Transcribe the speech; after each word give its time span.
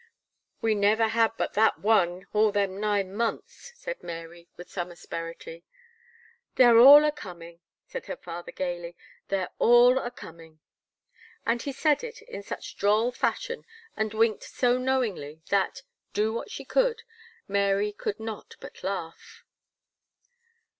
"We 0.61 0.73
never 0.73 1.09
had 1.09 1.37
but 1.37 1.53
that 1.53 1.77
one 1.77 2.25
all 2.33 2.51
them 2.51 2.79
nine 2.79 3.13
months," 3.13 3.71
said 3.75 4.01
Mary 4.01 4.47
with 4.57 4.67
some 4.67 4.89
asperity. 4.89 5.63
"They're 6.55 6.79
all 6.79 7.05
a 7.05 7.11
coming," 7.11 7.59
said 7.85 8.07
her 8.07 8.15
father 8.17 8.51
gaily, 8.51 8.95
"They're 9.27 9.51
all 9.59 9.99
a 9.99 10.09
coming." 10.09 10.59
And 11.45 11.61
he 11.61 11.71
said 11.71 12.03
it 12.03 12.23
in 12.23 12.41
such 12.41 12.77
droll 12.77 13.11
fashion, 13.11 13.63
and 13.95 14.11
winked 14.11 14.45
so 14.45 14.79
knowingly 14.79 15.43
that, 15.51 15.83
do 16.13 16.33
what 16.33 16.49
she 16.49 16.65
could, 16.65 17.03
Mary 17.47 17.91
could 17.93 18.19
not 18.19 18.55
but 18.59 18.83
laugh. 18.83 19.45